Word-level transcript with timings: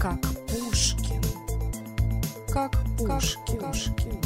Как 0.00 0.20
Пушкин. 0.48 1.22
Как 2.50 2.72
Пушкин. 2.96 3.58
Как 3.58 3.68
Пушкин. 3.68 4.20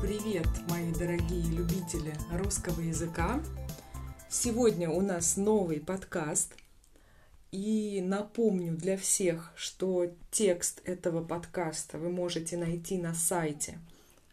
Привет, 0.00 0.46
мои 0.68 0.92
дорогие 0.92 1.50
любители 1.50 2.14
русского 2.30 2.80
языка! 2.80 3.42
Сегодня 4.28 4.88
у 4.88 5.00
нас 5.00 5.36
новый 5.36 5.80
подкаст. 5.80 6.54
И 7.50 8.00
напомню 8.00 8.76
для 8.76 8.96
всех, 8.96 9.52
что 9.56 10.12
текст 10.30 10.80
этого 10.84 11.24
подкаста 11.24 11.98
вы 11.98 12.10
можете 12.10 12.56
найти 12.56 12.98
на 12.98 13.14
сайте 13.14 13.80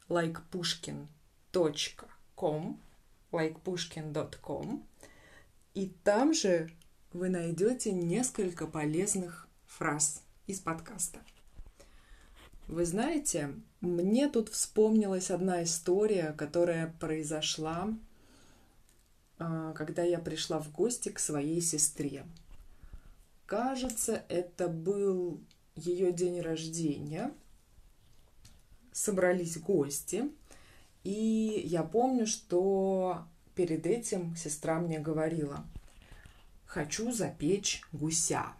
likepushkin.com 0.09 2.80
likepushkin.com 3.32 4.84
и 5.73 5.88
там 6.04 6.34
же 6.34 6.70
вы 7.12 7.30
найдете 7.30 7.91
несколько 7.91 8.68
полезных 8.68 9.48
фраз 9.66 10.23
из 10.48 10.59
подкаста. 10.59 11.20
Вы 12.68 12.86
знаете, 12.86 13.54
мне 13.82 14.30
тут 14.30 14.49
вспомнилась 14.49 15.30
одна 15.30 15.63
история, 15.63 16.34
которая 16.38 16.96
произошла, 16.99 17.94
а, 19.38 19.73
когда 19.73 20.04
я 20.04 20.20
пришла 20.20 20.59
в 20.59 20.72
гости 20.72 21.09
к 21.09 21.20
своей 21.20 21.62
сестре. 21.62 22.26
Кажется, 23.46 24.24
это 24.30 24.68
был 24.68 25.41
ее 25.76 26.12
день 26.12 26.40
рождения. 26.40 27.34
Собрались 28.91 29.58
гости, 29.58 30.32
и 31.04 31.63
я 31.66 31.84
помню, 31.84 32.27
что 32.27 33.26
перед 33.55 33.85
этим 33.85 34.35
сестра 34.35 34.80
мне 34.80 34.99
говорила, 34.99 35.66
хочу 36.66 37.12
запечь 37.12 37.82
гуся. 37.91 38.54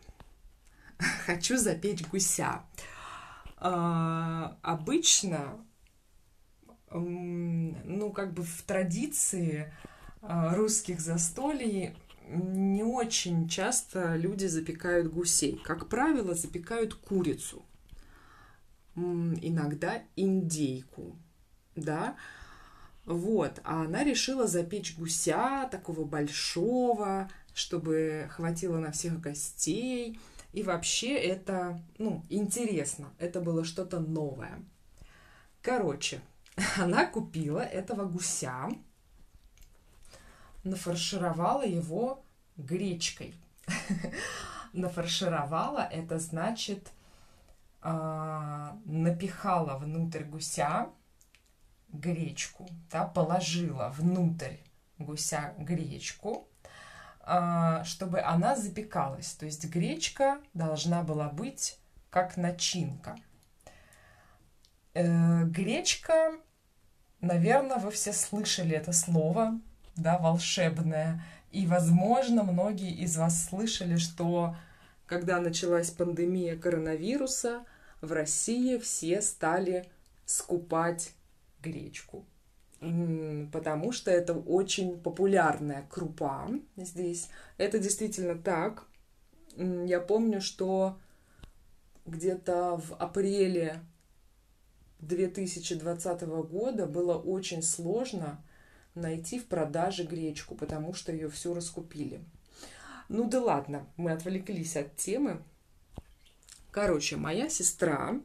Хочу 1.26 1.58
запечь 1.58 2.06
гуся. 2.08 2.64
А, 3.58 4.58
обычно, 4.62 5.66
ну, 6.92 8.12
как 8.12 8.34
бы 8.34 8.44
в 8.44 8.62
традиции 8.64 9.74
а, 10.22 10.56
русских 10.56 11.02
застолий 11.02 11.96
не 12.28 12.84
очень 12.84 13.48
часто 13.48 14.16
люди 14.16 14.46
запекают 14.46 15.12
гусей. 15.12 15.60
Как 15.64 15.90
правило, 15.90 16.36
запекают 16.36 16.94
курицу. 16.94 17.66
Иногда 18.96 20.04
индейку, 20.16 21.18
да. 21.76 22.16
Вот, 23.06 23.60
а 23.64 23.82
она 23.82 24.04
решила 24.04 24.48
запечь 24.48 24.96
гуся 24.98 25.68
такого 25.70 26.06
большого, 26.06 27.30
чтобы 27.54 28.30
хватило 28.32 28.78
на 28.78 28.92
всех 28.92 29.20
гостей. 29.20 30.20
И 30.54 30.64
вообще 30.64 31.16
это, 31.16 31.82
ну, 31.98 32.24
интересно. 32.30 33.12
Это 33.20 33.42
было 33.42 33.66
что-то 33.66 34.00
новое. 34.00 34.64
Короче, 35.62 36.22
она 36.78 37.06
купила 37.06 37.60
этого 37.60 38.06
гуся, 38.06 38.70
нафаршировала 40.64 41.66
его 41.66 42.24
гречкой. 42.56 43.34
нафаршировала, 44.74 45.88
это 45.92 46.20
значит, 46.20 46.92
а, 47.82 48.78
напихала 48.86 49.78
внутрь 49.78 50.24
гуся 50.24 50.90
гречку, 51.94 52.68
да, 52.92 53.06
положила 53.06 53.94
внутрь 53.98 54.58
гуся 54.98 55.54
гречку, 55.58 56.48
а, 57.22 57.84
чтобы 57.84 58.22
она 58.22 58.56
запекалась. 58.56 59.34
То 59.34 59.46
есть 59.46 59.66
гречка 59.66 60.40
должна 60.54 61.04
была 61.04 61.30
быть 61.30 61.80
как 62.10 62.38
начинка. 62.38 63.16
Э, 64.94 65.44
гречка, 65.46 66.34
наверное, 67.22 67.78
вы 67.78 67.92
все 67.92 68.14
слышали 68.14 68.76
это 68.76 68.92
слово, 68.92 69.60
да, 69.96 70.18
волшебное. 70.18 71.24
И, 71.52 71.66
возможно, 71.66 72.44
многие 72.44 72.92
из 72.92 73.18
вас 73.18 73.46
слышали, 73.46 73.98
что 73.98 74.56
когда 75.06 75.40
началась 75.40 75.92
пандемия 75.92 76.58
коронавируса, 76.58 77.64
в 78.02 78.12
России 78.12 78.78
все 78.78 79.22
стали 79.22 79.90
скупать 80.26 81.14
гречку, 81.64 82.26
потому 82.80 83.92
что 83.92 84.12
это 84.12 84.34
очень 84.34 85.00
популярная 85.00 85.88
крупа 85.90 86.50
здесь. 86.76 87.30
Это 87.58 87.80
действительно 87.80 88.36
так. 88.36 88.86
Я 89.58 90.02
помню, 90.02 90.42
что 90.42 91.00
где-то 92.06 92.78
в 92.78 92.94
апреле 92.96 93.80
2020 95.00 96.22
года 96.22 96.86
было 96.86 97.18
очень 97.18 97.64
сложно 97.64 98.44
найти 98.96 99.40
в 99.40 99.46
продаже 99.46 100.04
гречку, 100.04 100.56
потому 100.56 100.94
что 100.94 101.12
ее 101.12 101.30
все 101.30 101.54
раскупили. 101.54 102.24
Ну 103.10 103.30
да 103.30 103.42
ладно, 103.42 103.88
мы 103.98 104.12
отвлеклись 104.12 104.76
от 104.78 104.96
темы. 104.96 105.44
Короче, 106.72 107.18
моя 107.18 107.50
сестра 107.50 108.20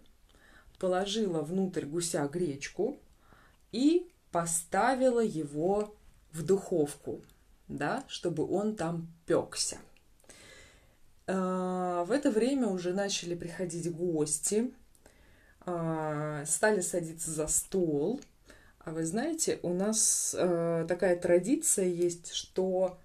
положила 0.78 1.42
внутрь 1.42 1.84
гуся 1.84 2.26
гречку, 2.28 2.98
и 3.72 4.10
поставила 4.30 5.20
его 5.20 5.94
в 6.32 6.42
духовку, 6.42 7.22
да, 7.68 8.04
чтобы 8.08 8.48
он 8.50 8.76
там 8.76 9.08
пекся. 9.26 9.78
А, 11.26 12.04
в 12.04 12.12
это 12.12 12.30
время 12.30 12.68
уже 12.68 12.92
начали 12.92 13.34
приходить 13.34 13.92
гости, 13.94 14.72
а, 15.60 16.44
стали 16.46 16.80
садиться 16.80 17.30
за 17.30 17.46
стол. 17.46 18.20
А 18.78 18.90
вы 18.90 19.04
знаете, 19.04 19.58
у 19.62 19.74
нас 19.74 20.34
а, 20.38 20.86
такая 20.86 21.16
традиция 21.16 21.86
есть, 21.86 22.32
что 22.32 22.98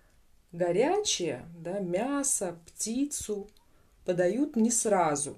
горячее, 0.54 1.46
да, 1.58 1.80
мясо, 1.80 2.58
птицу 2.66 3.50
подают 4.06 4.56
не 4.56 4.72
сразу. 4.72 5.38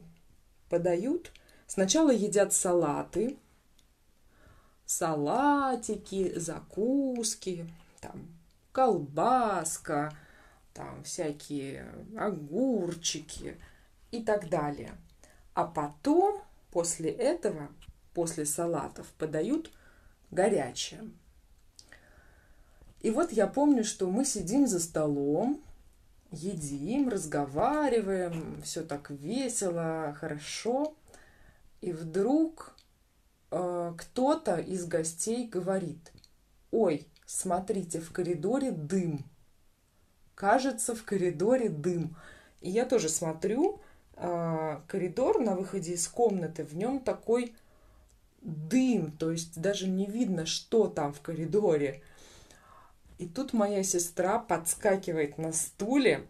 Подают, 0.69 1.31
сначала 1.67 2.11
едят 2.11 2.53
салаты, 2.53 3.37
салатики, 4.85 6.37
закуски, 6.37 7.69
там 8.01 8.27
колбаска, 8.71 10.15
там 10.73 11.03
всякие 11.03 11.87
огурчики 12.17 13.57
и 14.11 14.21
так 14.21 14.49
далее. 14.49 14.95
А 15.53 15.65
потом, 15.65 16.41
после 16.71 17.09
этого, 17.09 17.69
после 18.13 18.45
салатов, 18.45 19.07
подают 19.17 19.71
горячее. 20.31 21.09
И 23.01 23.11
вот 23.11 23.31
я 23.31 23.47
помню, 23.47 23.83
что 23.83 24.09
мы 24.09 24.25
сидим 24.25 24.67
за 24.67 24.79
столом, 24.79 25.61
едим, 26.31 27.07
разговариваем, 27.09 28.61
все 28.63 28.83
так 28.83 29.09
весело, 29.11 30.15
хорошо. 30.19 30.95
И 31.81 31.91
вдруг 31.91 32.74
кто-то 33.55 34.57
из 34.57 34.85
гостей 34.85 35.47
говорит, 35.47 36.11
ой, 36.71 37.07
смотрите, 37.25 38.01
в 38.01 38.11
коридоре 38.11 38.71
дым. 38.71 39.25
Кажется, 40.35 40.93
в 40.93 41.03
коридоре 41.03 41.69
дым. 41.69 42.17
И 42.59 42.69
я 42.69 42.85
тоже 42.85 43.07
смотрю, 43.07 43.79
э, 44.17 44.79
коридор 44.87 45.39
на 45.39 45.55
выходе 45.55 45.93
из 45.93 46.07
комнаты, 46.07 46.65
в 46.65 46.75
нем 46.75 46.99
такой 46.99 47.55
дым, 48.41 49.11
то 49.11 49.31
есть 49.31 49.59
даже 49.59 49.87
не 49.87 50.05
видно, 50.05 50.45
что 50.45 50.87
там 50.87 51.13
в 51.13 51.21
коридоре. 51.21 52.01
И 53.17 53.27
тут 53.27 53.53
моя 53.53 53.83
сестра 53.83 54.39
подскакивает 54.39 55.37
на 55.37 55.53
стуле 55.53 56.27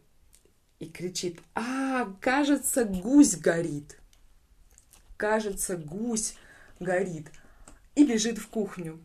и 0.79 0.85
кричит, 0.85 1.41
а, 1.55 2.05
кажется, 2.21 2.85
гусь 2.85 3.35
горит. 3.35 3.99
Кажется, 5.17 5.77
гусь 5.77 6.35
горит, 6.79 7.31
и 7.95 8.05
бежит 8.05 8.37
в 8.37 8.47
кухню. 8.47 8.99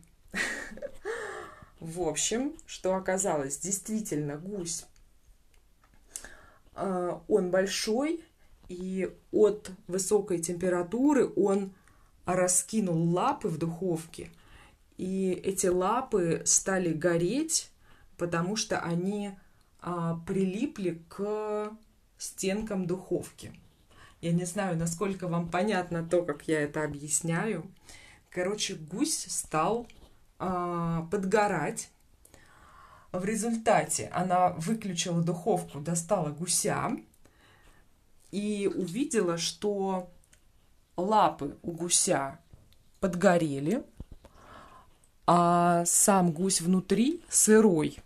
В 1.79 2.01
общем, 2.01 2.53
что 2.65 2.95
оказалось, 2.95 3.57
действительно 3.57 4.37
гусь. 4.37 4.85
А, 6.73 7.23
он 7.27 7.49
большой, 7.51 8.23
и 8.69 9.13
от 9.31 9.71
высокой 9.87 10.39
температуры 10.39 11.27
он 11.35 11.73
раскинул 12.25 13.11
лапы 13.11 13.47
в 13.47 13.57
духовке, 13.57 14.29
и 14.97 15.31
эти 15.31 15.67
лапы 15.67 16.43
стали 16.45 16.93
гореть, 16.93 17.71
потому 18.17 18.55
что 18.55 18.79
они 18.79 19.31
а, 19.79 20.19
прилипли 20.27 21.01
к 21.09 21.71
стенкам 22.17 22.85
духовки. 22.85 23.51
Я 24.21 24.33
не 24.33 24.45
знаю, 24.45 24.77
насколько 24.77 25.27
вам 25.27 25.49
понятно 25.49 26.07
то, 26.07 26.21
как 26.21 26.47
я 26.47 26.61
это 26.61 26.83
объясняю. 26.83 27.65
Короче, 28.29 28.75
гусь 28.75 29.25
стал 29.27 29.87
э, 30.39 31.01
подгорать. 31.09 31.89
В 33.11 33.25
результате 33.25 34.09
она 34.13 34.49
выключила 34.49 35.21
духовку, 35.21 35.79
достала 35.79 36.29
гуся 36.29 36.91
и 38.31 38.71
увидела, 38.73 39.37
что 39.37 40.09
лапы 40.95 41.57
у 41.63 41.71
гуся 41.71 42.39
подгорели, 42.99 43.83
а 45.25 45.83
сам 45.85 46.31
гусь 46.31 46.61
внутри 46.61 47.23
сырой, 47.27 47.97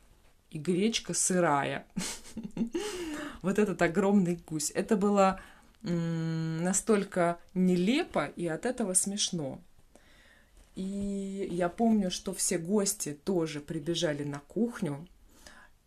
и 0.50 0.58
гречка 0.58 1.14
сырая. 1.14 1.86
Вот 3.42 3.60
этот 3.60 3.80
огромный 3.84 4.38
гусь. 4.48 4.72
Это 4.72 4.98
было 4.98 5.40
настолько 5.92 7.40
нелепо 7.54 8.26
и 8.36 8.48
от 8.48 8.66
этого 8.66 8.94
смешно. 8.94 9.60
И 10.76 11.48
я 11.52 11.70
помню, 11.70 12.12
что 12.12 12.34
все 12.34 12.58
гости 12.58 13.18
тоже 13.24 13.62
прибежали 13.62 14.24
на 14.24 14.40
кухню 14.40 15.08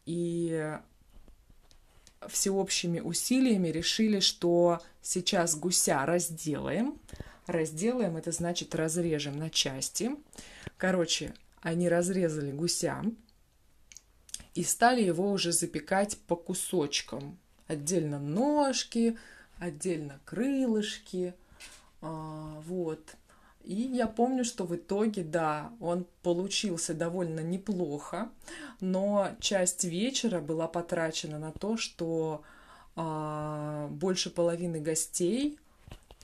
и 0.06 0.78
всеобщими 2.26 3.00
усилиями 3.00 3.68
решили, 3.68 4.20
что 4.20 4.80
сейчас 5.02 5.56
гуся 5.56 6.04
разделаем. 6.06 6.98
Разделаем, 7.46 8.16
это 8.16 8.30
значит 8.32 8.74
разрежем 8.74 9.38
на 9.38 9.50
части. 9.50 10.10
Короче, 10.76 11.34
они 11.60 11.88
разрезали 11.88 12.52
гуся 12.52 13.02
и 14.54 14.62
стали 14.62 15.02
его 15.02 15.30
уже 15.30 15.52
запекать 15.52 16.18
по 16.26 16.36
кусочкам. 16.36 17.38
Отдельно 17.66 18.18
ножки, 18.18 19.18
отдельно 19.58 20.20
крылышки. 20.24 21.34
А, 22.00 22.60
вот. 22.66 23.00
И 23.64 23.74
я 23.74 24.06
помню, 24.06 24.44
что 24.44 24.64
в 24.64 24.74
итоге, 24.74 25.22
да, 25.22 25.72
он 25.80 26.06
получился 26.22 26.94
довольно 26.94 27.40
неплохо, 27.40 28.30
но 28.80 29.30
часть 29.40 29.84
вечера 29.84 30.40
была 30.40 30.68
потрачена 30.68 31.38
на 31.38 31.52
то, 31.52 31.76
что 31.76 32.42
а, 32.96 33.88
больше 33.88 34.30
половины 34.30 34.80
гостей 34.80 35.58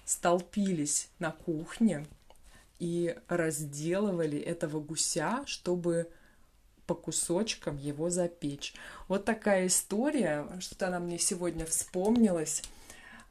столпились 0.07 1.09
на 1.19 1.33
кухне 1.33 2.07
и 2.79 3.17
разделывали 3.29 4.39
этого 4.39 4.81
гуся, 4.81 5.43
чтобы 5.47 6.09
по 6.87 6.95
кусочкам 6.95 7.79
его 7.79 8.11
запечь. 8.11 8.75
Вот 9.09 9.25
такая 9.25 9.67
история, 9.67 10.47
что-то 10.61 10.89
она 10.89 10.99
мне 10.99 11.19
сегодня 11.19 11.65
вспомнилась. 11.67 12.63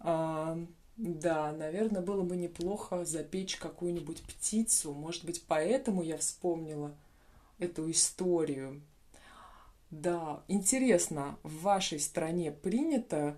А, 0.03 0.59
да, 0.97 1.51
наверное, 1.53 2.01
было 2.01 2.21
бы 2.21 2.35
неплохо 2.35 3.05
запечь 3.05 3.55
какую-нибудь 3.55 4.21
птицу. 4.23 4.93
Может 4.93 5.25
быть, 5.25 5.43
поэтому 5.47 6.03
я 6.03 6.17
вспомнила 6.17 6.93
эту 7.57 7.89
историю. 7.89 8.81
Да, 9.89 10.43
интересно, 10.47 11.37
в 11.43 11.61
вашей 11.61 11.99
стране 11.99 12.51
принято 12.51 13.37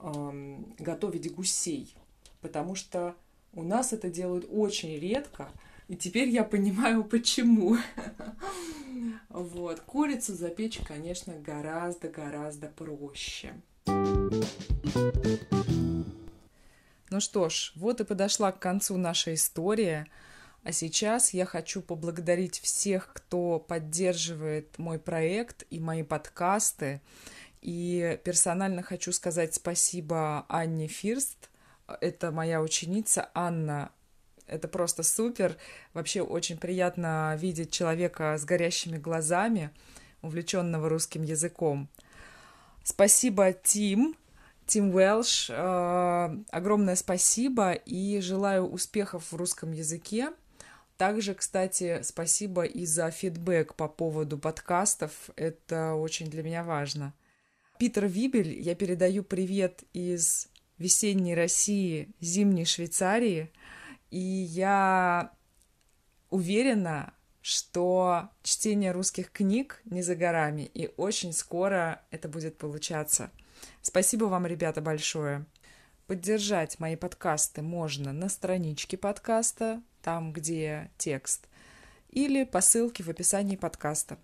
эм, 0.00 0.74
готовить 0.78 1.32
гусей, 1.34 1.94
потому 2.40 2.74
что 2.74 3.14
у 3.52 3.62
нас 3.62 3.92
это 3.92 4.08
делают 4.08 4.46
очень 4.50 4.96
редко, 4.98 5.50
и 5.88 5.96
теперь 5.96 6.28
я 6.28 6.44
понимаю, 6.44 7.04
почему. 7.04 7.76
Вот, 9.28 9.80
курицу 9.80 10.34
запечь, 10.34 10.78
конечно, 10.78 11.34
гораздо-гораздо 11.34 12.68
проще. 12.68 13.54
Ну 17.10 17.20
что 17.20 17.48
ж, 17.48 17.72
вот 17.74 18.00
и 18.00 18.04
подошла 18.04 18.52
к 18.52 18.58
концу 18.58 18.96
наша 18.96 19.34
история. 19.34 20.06
А 20.62 20.72
сейчас 20.72 21.32
я 21.32 21.46
хочу 21.46 21.80
поблагодарить 21.80 22.60
всех, 22.60 23.12
кто 23.12 23.58
поддерживает 23.58 24.78
мой 24.78 24.98
проект 24.98 25.64
и 25.70 25.80
мои 25.80 26.02
подкасты. 26.02 27.00
И 27.62 28.20
персонально 28.24 28.82
хочу 28.82 29.12
сказать 29.12 29.54
спасибо 29.54 30.44
Анне 30.48 30.86
Фирст. 30.86 31.50
Это 32.00 32.30
моя 32.30 32.60
ученица 32.60 33.30
Анна. 33.34 33.90
Это 34.46 34.68
просто 34.68 35.02
супер. 35.02 35.56
Вообще 35.94 36.22
очень 36.22 36.58
приятно 36.58 37.36
видеть 37.38 37.72
человека 37.72 38.36
с 38.38 38.44
горящими 38.44 38.98
глазами, 38.98 39.70
увлеченного 40.22 40.88
русским 40.88 41.22
языком. 41.22 41.88
Спасибо, 42.88 43.52
Тим, 43.52 44.16
Тим 44.64 44.94
Уэлш, 44.94 45.50
э, 45.50 46.36
огромное 46.50 46.96
спасибо 46.96 47.72
и 47.72 48.18
желаю 48.20 48.66
успехов 48.66 49.30
в 49.30 49.36
русском 49.36 49.72
языке. 49.72 50.30
Также, 50.96 51.34
кстати, 51.34 52.00
спасибо 52.02 52.62
и 52.62 52.86
за 52.86 53.10
фидбэк 53.10 53.74
по 53.74 53.88
поводу 53.88 54.38
подкастов. 54.38 55.12
Это 55.36 55.96
очень 55.96 56.30
для 56.30 56.42
меня 56.42 56.64
важно. 56.64 57.12
Питер 57.78 58.06
Вибель, 58.06 58.58
я 58.58 58.74
передаю 58.74 59.22
привет 59.22 59.84
из 59.92 60.48
весенней 60.78 61.34
России, 61.34 62.08
зимней 62.20 62.64
Швейцарии. 62.64 63.52
И 64.10 64.18
я 64.18 65.32
уверена, 66.30 67.12
что 67.48 68.28
чтение 68.42 68.92
русских 68.92 69.32
книг 69.32 69.80
не 69.86 70.02
за 70.02 70.14
горами, 70.14 70.70
и 70.74 70.92
очень 70.98 71.32
скоро 71.32 72.02
это 72.10 72.28
будет 72.28 72.58
получаться. 72.58 73.30
Спасибо 73.80 74.26
вам, 74.26 74.44
ребята, 74.44 74.82
большое. 74.82 75.46
Поддержать 76.06 76.78
мои 76.78 76.94
подкасты 76.94 77.62
можно 77.62 78.12
на 78.12 78.28
страничке 78.28 78.98
подкаста, 78.98 79.80
там, 80.02 80.34
где 80.34 80.90
текст, 80.98 81.48
или 82.10 82.44
по 82.44 82.60
ссылке 82.60 83.02
в 83.02 83.08
описании 83.08 83.56
подкаста. 83.56 84.18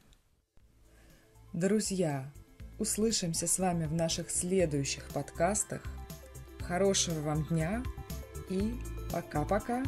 Друзья, 1.54 2.30
услышимся 2.78 3.46
с 3.46 3.58
вами 3.58 3.86
в 3.86 3.94
наших 3.94 4.30
следующих 4.30 5.08
подкастах. 5.08 5.82
Хорошего 6.60 7.20
вам 7.20 7.46
дня 7.46 7.82
и 8.50 8.74
пока-пока! 9.10 9.82